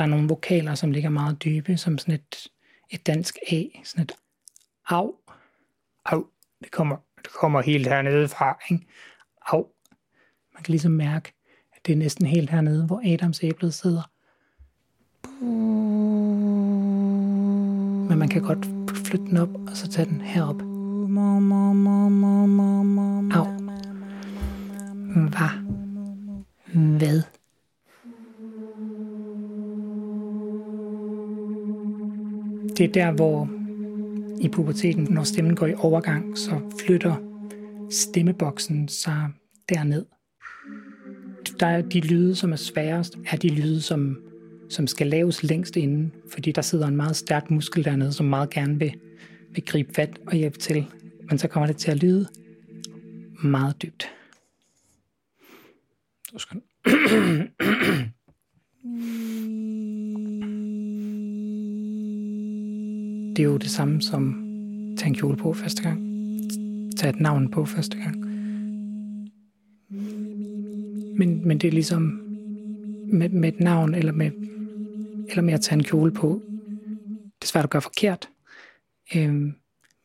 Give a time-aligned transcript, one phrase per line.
[0.00, 2.46] Der er nogle vokaler, som ligger meget dybe, som sådan et,
[2.90, 4.12] et dansk A, sådan et
[4.88, 5.14] au,
[6.04, 6.24] au,
[6.60, 8.86] det kommer, det kommer helt hernede fra, ikke?
[9.46, 9.66] Au.
[10.54, 11.32] Man kan ligesom mærke,
[11.72, 14.10] at det er næsten helt hernede, hvor Adams æblet sidder.
[18.08, 18.66] Men man kan godt
[19.06, 20.62] flytte den op, og så tage den herop.
[23.32, 23.46] Au.
[25.28, 26.98] Hvad?
[26.98, 27.39] Hvad?
[32.80, 33.50] Det er der, hvor
[34.40, 37.16] i puberteten, når stemmen går i overgang, så flytter
[37.90, 39.28] stemmeboksen sig
[39.68, 40.06] derned.
[41.60, 44.22] Der er de lyde, som er sværest, er de lyde, som,
[44.70, 48.50] som skal laves længst inden, fordi der sidder en meget stærk muskel dernede, som meget
[48.50, 48.92] gerne vil,
[49.54, 50.86] vil gribe fat og hjælpe til.
[51.30, 52.28] Men så kommer det til at lyde
[53.42, 54.08] meget dybt.
[56.32, 56.60] Du skal...
[63.40, 64.34] det er jo det samme som
[64.98, 66.00] tage en kjole på første gang.
[66.96, 68.16] Tage et navn på første gang.
[71.18, 72.02] Men, men det er ligesom
[73.06, 74.30] med, med et navn eller med,
[75.28, 76.42] eller med at tage en kjole på.
[77.24, 78.28] Det er svært at gøre forkert.
[79.16, 79.54] Øhm,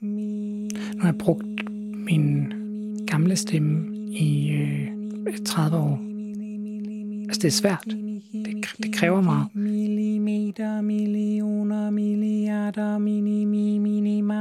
[0.00, 2.52] nu har jeg brugt min
[3.06, 6.10] gamle stemme i øh, 30 år.
[7.28, 7.84] Altså det er svært.
[8.32, 9.46] Det, det kræver meget.
[9.54, 13.29] Millimeter, millioner, milliarder, mini,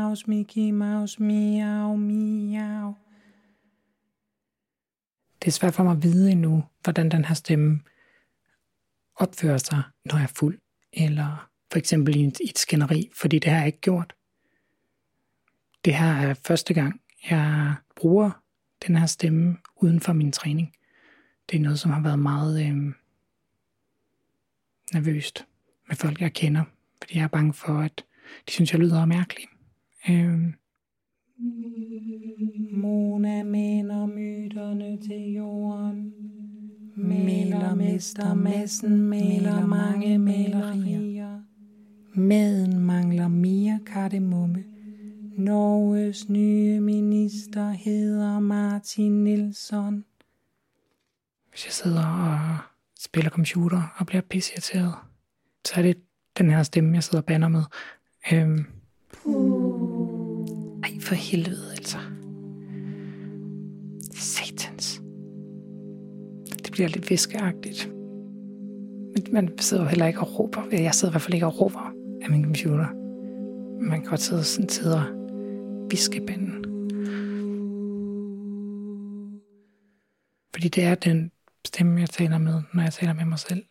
[0.09, 2.95] mouse, Mickey Mouse, miau, miau.
[5.41, 7.81] Det er svært for mig at vide endnu, hvordan den her stemme
[9.16, 10.59] opfører sig, når jeg er fuld,
[10.93, 14.16] eller for eksempel i et, i et skænderi, fordi det har jeg ikke gjort.
[15.85, 18.31] Det her er første gang, jeg bruger
[18.88, 20.73] den her stemme uden for min træning.
[21.49, 22.94] Det er noget, som har været meget øh,
[24.94, 25.45] nervøst
[25.88, 26.63] med folk, jeg kender,
[27.01, 28.03] fordi jeg er bange for, at
[28.47, 29.45] de synes, jeg lyder mærkelig.
[30.09, 30.53] Øh,
[32.72, 36.13] Mona mener myterne til jorden.
[36.96, 41.41] Maler mester massen, maler mange malerier.
[42.13, 44.63] Maden mangler mere kardemomme.
[45.38, 50.06] Norges nye minister hedder Martin Nilsson.
[51.50, 52.57] Hvis jeg sidder og
[53.00, 54.94] spiller computer og bliver pisseirriteret,
[55.66, 55.97] så er det
[56.38, 57.63] den her stemme, jeg sidder og banner med.
[58.34, 58.66] Øhm.
[59.25, 59.59] Ej,
[61.09, 61.97] for helvede altså.
[64.14, 65.02] Satans.
[66.64, 67.90] Det bliver lidt viskeagtigt.
[69.16, 70.62] Men man sidder jo heller ikke og råber.
[70.72, 72.88] Jeg sidder i hvert fald ikke og råber af min computer.
[73.81, 75.06] Man kan godt sidde sådan sidde og
[75.92, 76.66] viskebanden.
[80.53, 81.31] Fordi det er den
[81.68, 83.64] stemme, jeg taler med, når jeg taler med mig selv.